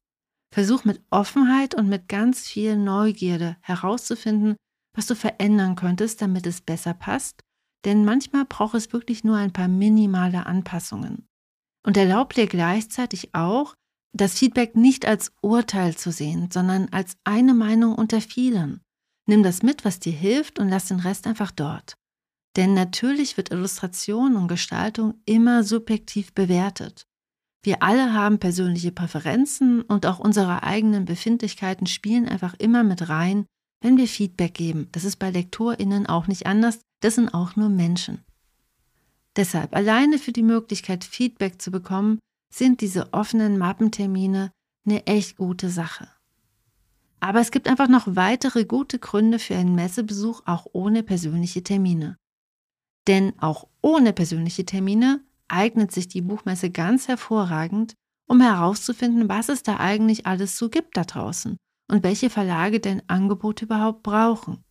Versuch 0.52 0.84
mit 0.84 1.02
Offenheit 1.10 1.74
und 1.74 1.88
mit 1.88 2.08
ganz 2.08 2.46
viel 2.46 2.76
Neugierde 2.76 3.56
herauszufinden, 3.60 4.56
was 4.94 5.06
du 5.06 5.14
verändern 5.14 5.76
könntest, 5.76 6.22
damit 6.22 6.46
es 6.46 6.60
besser 6.60 6.94
passt 6.94 7.42
denn 7.84 8.04
manchmal 8.04 8.44
braucht 8.44 8.74
es 8.74 8.92
wirklich 8.92 9.24
nur 9.24 9.36
ein 9.36 9.52
paar 9.52 9.68
minimale 9.68 10.46
Anpassungen. 10.46 11.28
Und 11.86 11.96
erlaubt 11.96 12.36
dir 12.36 12.46
gleichzeitig 12.46 13.34
auch, 13.34 13.74
das 14.12 14.38
Feedback 14.38 14.74
nicht 14.74 15.06
als 15.06 15.32
Urteil 15.42 15.96
zu 15.96 16.10
sehen, 16.10 16.50
sondern 16.50 16.88
als 16.90 17.16
eine 17.24 17.54
Meinung 17.54 17.94
unter 17.94 18.20
vielen. 18.20 18.80
Nimm 19.26 19.42
das 19.42 19.62
mit, 19.62 19.84
was 19.84 20.00
dir 20.00 20.12
hilft 20.12 20.58
und 20.58 20.68
lass 20.68 20.86
den 20.86 21.00
Rest 21.00 21.26
einfach 21.26 21.50
dort. 21.50 21.94
Denn 22.56 22.74
natürlich 22.74 23.36
wird 23.36 23.52
Illustration 23.52 24.36
und 24.36 24.48
Gestaltung 24.48 25.20
immer 25.24 25.62
subjektiv 25.62 26.32
bewertet. 26.32 27.06
Wir 27.62 27.82
alle 27.82 28.14
haben 28.14 28.38
persönliche 28.38 28.92
Präferenzen 28.92 29.82
und 29.82 30.06
auch 30.06 30.18
unsere 30.18 30.62
eigenen 30.62 31.04
Befindlichkeiten 31.04 31.86
spielen 31.86 32.28
einfach 32.28 32.54
immer 32.54 32.84
mit 32.84 33.08
rein, 33.08 33.46
wenn 33.80 33.96
wir 33.96 34.06
Feedback 34.06 34.54
geben. 34.54 34.88
Das 34.92 35.04
ist 35.04 35.16
bei 35.16 35.30
LektorInnen 35.30 36.06
auch 36.06 36.26
nicht 36.26 36.46
anders, 36.46 36.80
das 37.00 37.16
sind 37.16 37.34
auch 37.34 37.56
nur 37.56 37.68
Menschen. 37.68 38.24
Deshalb 39.36 39.74
alleine 39.74 40.18
für 40.18 40.32
die 40.32 40.42
Möglichkeit, 40.42 41.04
Feedback 41.04 41.60
zu 41.60 41.70
bekommen, 41.70 42.18
sind 42.52 42.80
diese 42.80 43.12
offenen 43.12 43.58
Mappentermine 43.58 44.50
eine 44.86 45.06
echt 45.06 45.36
gute 45.36 45.70
Sache. 45.70 46.08
Aber 47.20 47.40
es 47.40 47.50
gibt 47.50 47.68
einfach 47.68 47.88
noch 47.88 48.04
weitere 48.06 48.64
gute 48.64 48.98
Gründe 48.98 49.38
für 49.38 49.56
einen 49.56 49.74
Messebesuch 49.74 50.42
auch 50.46 50.66
ohne 50.72 51.02
persönliche 51.02 51.62
Termine. 51.62 52.16
Denn 53.06 53.32
auch 53.38 53.68
ohne 53.82 54.12
persönliche 54.12 54.64
Termine 54.64 55.20
eignet 55.48 55.92
sich 55.92 56.08
die 56.08 56.22
Buchmesse 56.22 56.70
ganz 56.70 57.08
hervorragend, 57.08 57.94
um 58.26 58.40
herauszufinden, 58.40 59.28
was 59.28 59.48
es 59.48 59.62
da 59.62 59.78
eigentlich 59.78 60.26
alles 60.26 60.58
so 60.58 60.68
gibt 60.68 60.96
da 60.96 61.04
draußen 61.04 61.56
und 61.90 62.02
welche 62.02 62.30
Verlage 62.30 62.80
denn 62.80 63.02
Angebote 63.06 63.64
überhaupt 63.64 64.02
brauchen. 64.02 64.62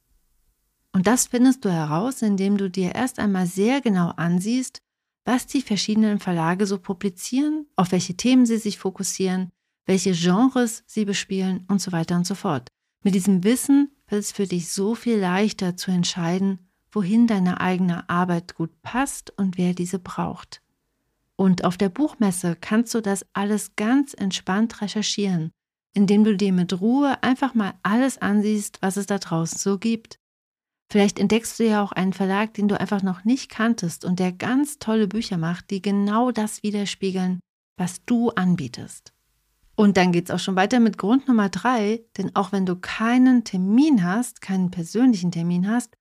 Und 0.93 1.07
das 1.07 1.27
findest 1.27 1.65
du 1.65 1.71
heraus, 1.71 2.21
indem 2.21 2.57
du 2.57 2.69
dir 2.69 2.95
erst 2.95 3.19
einmal 3.19 3.45
sehr 3.45 3.81
genau 3.81 4.09
ansiehst, 4.15 4.79
was 5.25 5.45
die 5.45 5.61
verschiedenen 5.61 6.19
Verlage 6.19 6.65
so 6.65 6.79
publizieren, 6.79 7.67
auf 7.75 7.91
welche 7.91 8.15
Themen 8.15 8.45
sie 8.45 8.57
sich 8.57 8.77
fokussieren, 8.77 9.49
welche 9.85 10.13
Genres 10.13 10.83
sie 10.87 11.05
bespielen 11.05 11.65
und 11.67 11.81
so 11.81 11.91
weiter 11.91 12.15
und 12.15 12.25
so 12.25 12.35
fort. 12.35 12.69
Mit 13.03 13.13
diesem 13.13 13.43
Wissen 13.43 13.91
wird 14.07 14.21
es 14.21 14.31
für 14.31 14.47
dich 14.47 14.71
so 14.71 14.95
viel 14.95 15.17
leichter 15.17 15.75
zu 15.75 15.91
entscheiden, 15.91 16.69
wohin 16.91 17.27
deine 17.27 17.59
eigene 17.59 18.09
Arbeit 18.09 18.55
gut 18.55 18.81
passt 18.81 19.31
und 19.37 19.57
wer 19.57 19.73
diese 19.73 19.99
braucht. 19.99 20.61
Und 21.39 21.63
auf 21.63 21.77
der 21.77 21.89
Buchmesse 21.89 22.57
kannst 22.59 22.93
du 22.95 23.01
das 23.01 23.25
alles 23.33 23.75
ganz 23.75 24.13
entspannt 24.13 24.81
recherchieren, 24.81 25.51
indem 25.93 26.23
du 26.23 26.35
dir 26.35 26.51
mit 26.51 26.81
Ruhe 26.81 27.21
einfach 27.23 27.53
mal 27.53 27.75
alles 27.83 28.17
ansiehst, 28.17 28.81
was 28.81 28.97
es 28.97 29.05
da 29.05 29.19
draußen 29.19 29.59
so 29.59 29.77
gibt. 29.77 30.17
Vielleicht 30.91 31.19
entdeckst 31.19 31.59
du 31.59 31.65
ja 31.65 31.83
auch 31.83 31.91
einen 31.91 32.13
Verlag, 32.13 32.53
den 32.53 32.67
du 32.67 32.79
einfach 32.79 33.03
noch 33.03 33.23
nicht 33.23 33.49
kanntest 33.49 34.03
und 34.03 34.19
der 34.19 34.31
ganz 34.31 34.79
tolle 34.79 35.07
Bücher 35.07 35.37
macht, 35.37 35.69
die 35.69 35.81
genau 35.81 36.31
das 36.31 36.63
widerspiegeln, 36.63 37.39
was 37.77 38.03
du 38.05 38.29
anbietest. 38.29 39.13
Und 39.75 39.95
dann 39.97 40.11
geht 40.11 40.29
es 40.29 40.31
auch 40.33 40.39
schon 40.39 40.55
weiter 40.55 40.79
mit 40.79 40.97
Grund 40.97 41.27
Nummer 41.27 41.49
drei, 41.49 42.03
denn 42.17 42.35
auch 42.35 42.51
wenn 42.51 42.65
du 42.65 42.77
keinen 42.77 43.43
Termin 43.43 44.03
hast, 44.03 44.41
keinen 44.41 44.71
persönlichen 44.71 45.31
Termin 45.31 45.69
hast, 45.69 45.93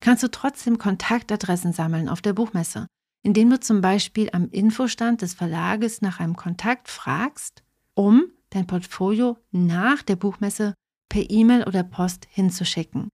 kannst 0.00 0.22
du 0.22 0.30
trotzdem 0.30 0.76
Kontaktadressen 0.76 1.72
sammeln 1.72 2.10
auf 2.10 2.20
der 2.20 2.34
Buchmesse, 2.34 2.88
indem 3.22 3.50
du 3.50 3.60
zum 3.60 3.80
Beispiel 3.80 4.28
am 4.32 4.48
Infostand 4.50 5.22
des 5.22 5.34
Verlages 5.34 6.02
nach 6.02 6.20
einem 6.20 6.36
Kontakt 6.36 6.88
fragst, 6.88 7.62
um 7.94 8.24
dein 8.50 8.66
Portfolio 8.66 9.38
nach 9.50 10.02
der 10.02 10.16
Buchmesse 10.16 10.74
per 11.08 11.28
E-Mail 11.30 11.64
oder 11.64 11.82
Post 11.82 12.26
hinzuschicken. 12.30 13.08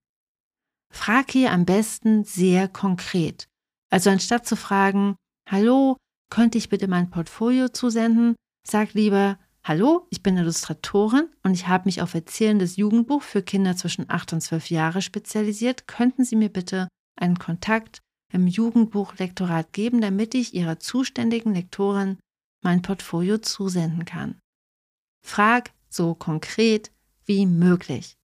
Frag 0.91 1.31
hier 1.31 1.51
am 1.51 1.65
besten 1.65 2.23
sehr 2.23 2.67
konkret. 2.67 3.47
Also 3.91 4.09
anstatt 4.09 4.47
zu 4.47 4.55
fragen, 4.55 5.15
hallo, 5.47 5.97
könnte 6.29 6.57
ich 6.57 6.69
bitte 6.69 6.87
mein 6.87 7.09
Portfolio 7.09 7.69
zusenden, 7.69 8.35
sag 8.65 8.93
lieber, 8.93 9.37
hallo, 9.63 10.07
ich 10.09 10.23
bin 10.23 10.37
Illustratorin 10.37 11.29
und 11.43 11.53
ich 11.53 11.67
habe 11.67 11.85
mich 11.85 12.01
auf 12.01 12.13
erzählendes 12.13 12.77
Jugendbuch 12.77 13.21
für 13.21 13.41
Kinder 13.41 13.75
zwischen 13.75 14.09
8 14.09 14.33
und 14.33 14.41
12 14.41 14.69
Jahre 14.69 15.01
spezialisiert. 15.01 15.87
Könnten 15.87 16.23
Sie 16.23 16.35
mir 16.35 16.49
bitte 16.49 16.87
einen 17.15 17.37
Kontakt 17.37 17.99
im 18.31 18.47
Jugendbuchlektorat 18.47 19.73
geben, 19.73 20.01
damit 20.01 20.35
ich 20.35 20.53
Ihrer 20.53 20.79
zuständigen 20.79 21.53
Lektorin 21.53 22.17
mein 22.61 22.81
Portfolio 22.81 23.37
zusenden 23.37 24.05
kann? 24.05 24.39
Frag 25.25 25.71
so 25.89 26.13
konkret 26.13 26.91
wie 27.25 27.45
möglich. 27.45 28.15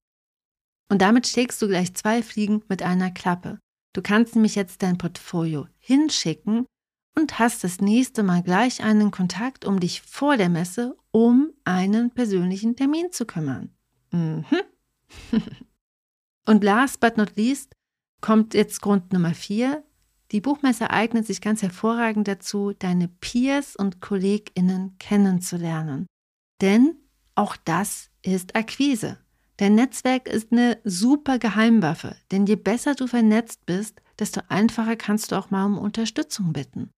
Und 0.89 1.01
damit 1.01 1.27
schlägst 1.27 1.61
du 1.61 1.67
gleich 1.67 1.93
zwei 1.95 2.21
Fliegen 2.21 2.63
mit 2.67 2.83
einer 2.83 3.11
Klappe. 3.11 3.59
Du 3.93 4.01
kannst 4.01 4.35
nämlich 4.35 4.55
jetzt 4.55 4.83
dein 4.83 4.97
Portfolio 4.97 5.67
hinschicken 5.79 6.65
und 7.15 7.39
hast 7.39 7.63
das 7.63 7.79
nächste 7.79 8.23
Mal 8.23 8.43
gleich 8.43 8.83
einen 8.83 9.09
Kontakt, 9.09 9.65
um 9.65 9.79
dich 9.79 10.01
vor 10.01 10.37
der 10.37 10.49
Messe 10.49 10.97
um 11.11 11.53
einen 11.63 12.11
persönlichen 12.11 12.75
Termin 12.75 13.11
zu 13.11 13.25
kümmern. 13.25 13.73
Mhm. 14.11 14.45
und 16.45 16.63
last 16.63 16.99
but 16.99 17.17
not 17.17 17.35
least 17.37 17.73
kommt 18.21 18.53
jetzt 18.53 18.81
Grund 18.81 19.13
Nummer 19.13 19.33
vier. 19.33 19.83
Die 20.35 20.41
Buchmesse 20.41 20.89
eignet 20.89 21.25
sich 21.25 21.39
ganz 21.39 21.61
hervorragend 21.61 22.27
dazu, 22.27 22.73
deine 22.77 23.07
Peers 23.07 23.77
und 23.77 24.01
KollegInnen 24.01 24.97
kennenzulernen. 24.99 26.07
Denn 26.61 26.97
auch 27.35 27.55
das 27.55 28.09
ist 28.21 28.53
Akquise. 28.53 29.17
Dein 29.55 29.75
Netzwerk 29.75 30.27
ist 30.27 30.51
eine 30.51 30.77
super 30.83 31.39
Geheimwaffe, 31.39 32.17
denn 32.31 32.45
je 32.47 32.57
besser 32.57 32.95
du 32.95 33.07
vernetzt 33.07 33.65
bist, 33.65 34.01
desto 34.19 34.41
einfacher 34.49 34.97
kannst 34.97 35.31
du 35.31 35.37
auch 35.37 35.51
mal 35.51 35.63
um 35.67 35.77
Unterstützung 35.77 36.51
bitten. 36.51 36.91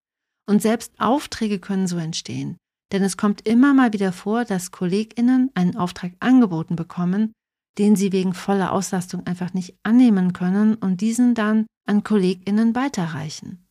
Und 0.50 0.64
selbst 0.64 0.94
Aufträge 0.98 1.60
können 1.60 1.86
so 1.86 2.00
entstehen, 2.00 2.58
denn 2.92 3.04
es 3.04 3.18
kommt 3.18 3.48
immer 3.48 3.76
mal 3.76 3.94
wieder 3.94 4.14
vor, 4.14 4.46
dass 4.46 4.72
Kolleginnen 4.72 5.52
einen 5.54 5.76
Auftrag 5.76 6.14
angeboten 6.22 6.76
bekommen, 6.76 7.34
den 7.78 7.96
sie 7.96 8.12
wegen 8.12 8.34
voller 8.34 8.72
Auslastung 8.72 9.26
einfach 9.28 9.54
nicht 9.54 9.78
annehmen 9.84 10.34
können 10.34 10.76
und 10.76 11.02
diesen 11.02 11.36
dann 11.36 11.68
an 11.86 12.04
Kolleginnen 12.04 12.76
weiterreichen. 12.76 13.68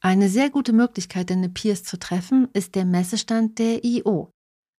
Eine 0.00 0.28
sehr 0.28 0.50
gute 0.50 0.72
Möglichkeit, 0.72 1.30
deine 1.30 1.48
Peers 1.48 1.82
zu 1.82 1.98
treffen, 1.98 2.48
ist 2.52 2.74
der 2.74 2.84
Messestand 2.84 3.58
der 3.58 3.84
IO. 3.84 4.30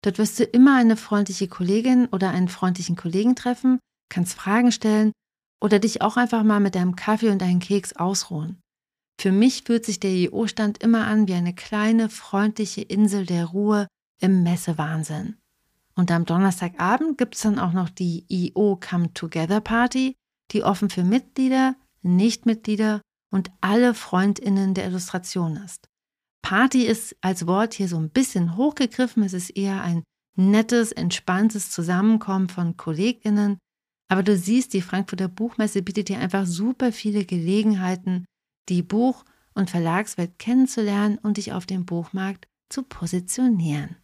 Dort 0.02 0.18
wirst 0.18 0.38
du 0.38 0.44
immer 0.44 0.76
eine 0.76 0.96
freundliche 0.96 1.48
Kollegin 1.48 2.06
oder 2.06 2.30
einen 2.30 2.48
freundlichen 2.48 2.94
Kollegen 2.94 3.34
treffen, 3.34 3.80
kannst 4.08 4.34
Fragen 4.34 4.70
stellen 4.70 5.12
oder 5.60 5.80
dich 5.80 6.02
auch 6.02 6.16
einfach 6.16 6.44
mal 6.44 6.60
mit 6.60 6.76
deinem 6.76 6.94
Kaffee 6.94 7.30
und 7.30 7.42
einem 7.42 7.58
Keks 7.58 7.94
ausruhen. 7.94 8.60
Für 9.20 9.32
mich 9.32 9.64
fühlt 9.64 9.84
sich 9.84 9.98
der 9.98 10.12
IO-Stand 10.12 10.80
immer 10.82 11.08
an 11.08 11.26
wie 11.26 11.34
eine 11.34 11.52
kleine, 11.52 12.08
freundliche 12.08 12.82
Insel 12.82 13.26
der 13.26 13.46
Ruhe 13.46 13.88
im 14.20 14.44
Messewahnsinn. 14.44 15.37
Und 15.98 16.12
am 16.12 16.24
Donnerstagabend 16.24 17.18
gibt 17.18 17.34
es 17.34 17.42
dann 17.42 17.58
auch 17.58 17.72
noch 17.72 17.90
die 17.90 18.24
IO 18.28 18.78
Come 18.80 19.12
Together 19.14 19.60
Party, 19.60 20.14
die 20.52 20.62
offen 20.62 20.90
für 20.90 21.02
Mitglieder, 21.02 21.74
Nichtmitglieder 22.02 23.02
und 23.32 23.50
alle 23.60 23.94
Freundinnen 23.94 24.74
der 24.74 24.86
Illustration 24.86 25.56
ist. 25.56 25.88
Party 26.40 26.86
ist 26.86 27.16
als 27.20 27.48
Wort 27.48 27.74
hier 27.74 27.88
so 27.88 27.96
ein 27.96 28.10
bisschen 28.10 28.56
hochgegriffen. 28.56 29.24
Es 29.24 29.32
ist 29.32 29.50
eher 29.50 29.82
ein 29.82 30.04
nettes, 30.36 30.92
entspanntes 30.92 31.72
Zusammenkommen 31.72 32.48
von 32.48 32.76
KollegInnen. 32.76 33.58
Aber 34.08 34.22
du 34.22 34.36
siehst, 34.36 34.74
die 34.74 34.82
Frankfurter 34.82 35.26
Buchmesse 35.26 35.82
bietet 35.82 36.10
dir 36.10 36.20
einfach 36.20 36.46
super 36.46 36.92
viele 36.92 37.24
Gelegenheiten, 37.24 38.24
die 38.68 38.82
Buch- 38.82 39.24
und 39.52 39.68
Verlagswelt 39.68 40.38
kennenzulernen 40.38 41.18
und 41.18 41.38
dich 41.38 41.52
auf 41.52 41.66
dem 41.66 41.86
Buchmarkt 41.86 42.46
zu 42.68 42.84
positionieren. 42.84 43.96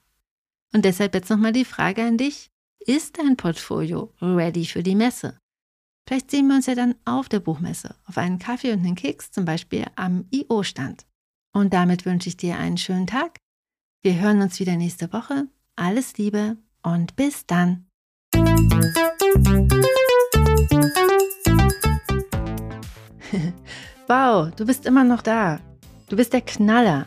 Und 0.74 0.84
deshalb 0.84 1.14
jetzt 1.14 1.30
nochmal 1.30 1.52
die 1.52 1.64
Frage 1.64 2.02
an 2.02 2.18
dich. 2.18 2.50
Ist 2.84 3.16
dein 3.18 3.36
Portfolio 3.36 4.12
ready 4.20 4.66
für 4.66 4.82
die 4.82 4.96
Messe? 4.96 5.38
Vielleicht 6.06 6.30
sehen 6.32 6.48
wir 6.48 6.56
uns 6.56 6.66
ja 6.66 6.74
dann 6.74 6.96
auf 7.06 7.30
der 7.30 7.40
Buchmesse, 7.40 7.94
auf 8.06 8.18
einen 8.18 8.38
Kaffee 8.38 8.72
und 8.72 8.80
einen 8.80 8.96
Keks, 8.96 9.30
zum 9.30 9.46
Beispiel 9.46 9.86
am 9.94 10.26
IO-Stand. 10.30 11.06
Und 11.54 11.72
damit 11.72 12.04
wünsche 12.04 12.28
ich 12.28 12.36
dir 12.36 12.58
einen 12.58 12.76
schönen 12.76 13.06
Tag. 13.06 13.38
Wir 14.02 14.20
hören 14.20 14.42
uns 14.42 14.60
wieder 14.60 14.76
nächste 14.76 15.12
Woche. 15.12 15.46
Alles 15.76 16.18
Liebe 16.18 16.58
und 16.82 17.16
bis 17.16 17.46
dann. 17.46 17.86
wow, 24.08 24.50
du 24.54 24.66
bist 24.66 24.84
immer 24.84 25.04
noch 25.04 25.22
da. 25.22 25.60
Du 26.08 26.16
bist 26.16 26.32
der 26.32 26.42
Knaller. 26.42 27.06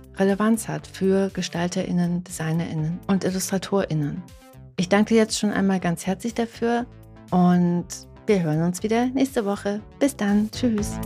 Relevanz 0.17 0.67
hat 0.67 0.87
für 0.87 1.29
Gestalterinnen, 1.29 2.23
Designerinnen 2.23 2.99
und 3.07 3.23
Illustratorinnen. 3.23 4.21
Ich 4.77 4.89
danke 4.89 5.15
jetzt 5.15 5.37
schon 5.37 5.51
einmal 5.51 5.79
ganz 5.79 6.05
herzlich 6.05 6.33
dafür 6.33 6.85
und 7.29 7.85
wir 8.25 8.43
hören 8.43 8.63
uns 8.63 8.83
wieder 8.83 9.07
nächste 9.07 9.45
Woche. 9.45 9.81
Bis 9.99 10.15
dann. 10.15 10.49
Tschüss. 10.51 10.99